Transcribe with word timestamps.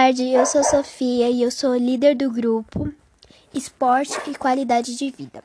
tarde, 0.00 0.30
eu 0.30 0.46
sou 0.46 0.64
Sofia 0.64 1.28
e 1.28 1.42
eu 1.42 1.50
sou 1.50 1.76
líder 1.76 2.16
do 2.16 2.30
grupo 2.30 2.90
Esporte 3.52 4.18
e 4.30 4.34
Qualidade 4.34 4.96
de 4.96 5.10
Vida. 5.10 5.44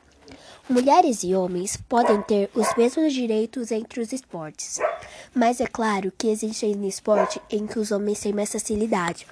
Mulheres 0.66 1.22
e 1.22 1.34
homens 1.34 1.76
podem 1.76 2.22
ter 2.22 2.48
os 2.54 2.74
mesmos 2.74 3.12
direitos 3.12 3.70
entre 3.70 4.00
os 4.00 4.14
esportes, 4.14 4.78
mas 5.34 5.60
é 5.60 5.66
claro 5.66 6.10
que 6.16 6.28
existem 6.28 6.88
esportes 6.88 7.38
em 7.50 7.66
que 7.66 7.78
os 7.78 7.92
homens 7.92 8.20
têm 8.20 8.32
mais 8.32 8.50
facilidade, 8.50 9.26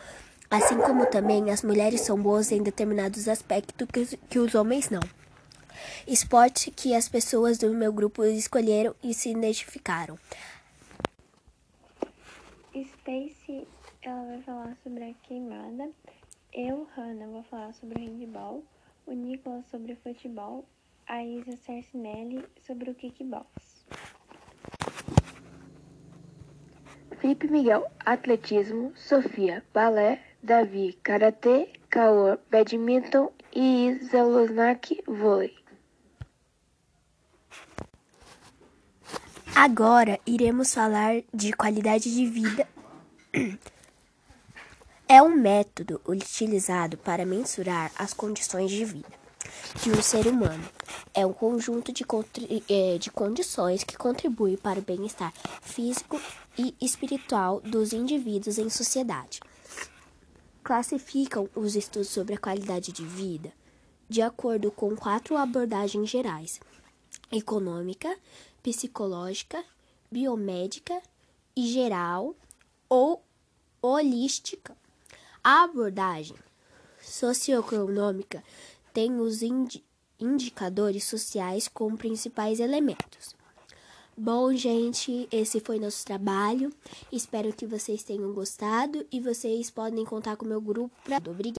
assim 0.51 0.77
como 0.77 1.07
também 1.07 1.51
as 1.51 1.63
mulheres 1.63 2.03
são 2.03 2.21
boas 2.21 2.53
em 2.53 2.63
determinados 2.63 3.27
aspectos 3.27 3.89
que, 3.91 4.19
que 4.29 4.39
os 4.39 4.55
homens 4.55 4.91
não. 4.91 5.01
Esporte 6.07 6.71
que 6.71 6.95
as 6.95 7.09
pessoas 7.09 7.57
do 7.57 7.73
meu 7.73 7.95
grupo 7.95 8.25
escolheram 8.25 8.95
e 9.03 9.15
se 9.15 9.31
identificaram. 9.31 10.19
Stacy, 12.75 13.69
ela 14.03 14.25
vai 14.25 14.43
falar 14.43 14.77
sobre 14.83 15.05
a 15.05 15.15
queimada. 15.23 15.91
Eu, 16.53 16.89
Hannah, 16.97 17.29
vou 17.29 17.45
falar 17.45 17.73
sobre 17.73 18.01
o 18.01 18.05
handball. 18.05 18.65
O 19.07 19.13
Nicolas 19.13 19.65
sobre 19.67 19.93
o 19.93 19.97
futebol. 19.97 20.65
A 21.07 21.25
Isa 21.25 21.57
Sarcinelli 21.57 22.45
sobre 22.67 22.91
o 22.91 22.95
kickbox. 22.95 23.87
Felipe 27.21 27.47
Miguel, 27.47 27.87
atletismo. 28.05 28.93
Sofia, 28.97 29.65
balé. 29.73 30.21
Davi, 30.43 30.95
karatê. 30.95 31.69
Cauã, 31.89 32.39
badminton. 32.51 33.31
E 33.55 33.87
Isa 33.87 34.25
Losnak, 34.25 35.01
vôlei. 35.07 35.55
Agora 39.55 40.19
iremos 40.27 40.75
falar 40.75 41.23
de 41.33 41.53
qualidade 41.53 42.13
de 42.13 42.27
vida. 42.27 42.69
É 45.09 45.23
um 45.23 45.35
método 45.35 46.01
utilizado 46.07 46.97
para 46.99 47.25
mensurar 47.25 47.93
as 47.97 48.13
condições 48.13 48.71
de 48.71 48.85
vida 48.85 49.09
de 49.83 49.91
um 49.91 50.03
ser 50.03 50.27
humano. 50.27 50.65
É 51.13 51.25
um 51.25 51.33
conjunto 51.33 51.93
de, 51.93 52.05
é, 52.69 52.99
de 52.99 53.11
condições 53.11 53.85
que 53.85 53.97
contribui 53.97 54.57
para 54.57 54.81
o 54.81 54.83
bem-estar 54.83 55.33
físico 55.63 56.21
e 56.59 56.75
espiritual 56.81 57.61
dos 57.61 57.93
indivíduos 57.93 58.59
em 58.59 58.69
sociedade. 58.69 59.41
Classificam 60.63 61.49
os 61.55 61.77
estudos 61.77 62.09
sobre 62.09 62.35
a 62.35 62.39
qualidade 62.39 62.93
de 62.93 63.05
vida 63.05 63.53
de 64.09 64.23
acordo 64.23 64.71
com 64.71 64.95
quatro 64.95 65.37
abordagens 65.37 66.09
gerais: 66.09 66.61
econômica, 67.33 68.15
psicológica, 68.65 69.63
biomédica 70.11 71.01
e 71.55 71.71
geral 71.71 72.35
ou 72.89 73.23
holística. 73.83 74.75
A 75.43 75.65
abordagem 75.65 76.37
socioeconômica 77.01 78.43
tem 78.93 79.21
os 79.21 79.43
indi 79.43 79.85
indicadores 80.19 81.05
sociais 81.05 81.69
como 81.69 81.99
principais 81.99 82.59
elementos. 82.59 83.37
Bom, 84.17 84.55
gente, 84.55 85.29
esse 85.31 85.59
foi 85.59 85.79
nosso 85.79 86.05
trabalho. 86.07 86.73
Espero 87.13 87.53
que 87.53 87.67
vocês 87.67 88.05
tenham 88.05 88.33
gostado 88.33 89.05
e 89.11 89.21
vocês 89.21 89.71
podem 89.71 90.05
contar 90.05 90.37
com 90.37 90.47
o 90.47 90.49
meu 90.49 90.61
grupo. 90.61 90.95
Obrigada. 91.05 91.31